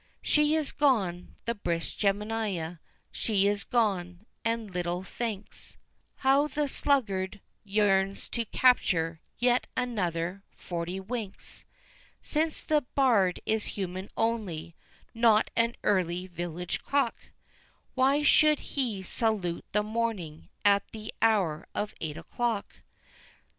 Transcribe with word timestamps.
She 0.23 0.55
is 0.55 0.71
gone, 0.71 1.35
the 1.45 1.53
brisk 1.53 1.97
Jemima; 1.97 2.79
she 3.11 3.45
is 3.47 3.63
gone, 3.63 4.25
and 4.43 4.73
little 4.73 5.03
thinks 5.03 5.77
How 6.15 6.47
the 6.47 6.67
sluggard 6.67 7.39
yearns 7.63 8.27
to 8.29 8.45
capture 8.45 9.21
yet 9.37 9.67
another 9.77 10.41
forty 10.57 10.99
winks, 10.99 11.65
Since 12.19 12.61
the 12.61 12.81
bard 12.95 13.41
is 13.45 13.65
human 13.77 14.09
only 14.17 14.75
not 15.13 15.51
an 15.55 15.75
early 15.83 16.25
village 16.25 16.81
cock 16.81 17.15
Why 17.93 18.23
should 18.23 18.57
he 18.73 19.03
salute 19.03 19.65
the 19.71 19.83
morning 19.83 20.49
at 20.65 20.83
the 20.93 21.13
hour 21.21 21.67
of 21.75 21.93
eight 22.01 22.17
o'clock? 22.17 22.77